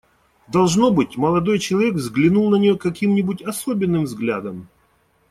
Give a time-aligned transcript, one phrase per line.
[0.47, 4.67] Должно быть, молодой человек взглянул на нее каким-нибудь особенным взглядом.